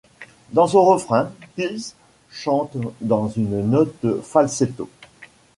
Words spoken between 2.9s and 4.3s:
dans une note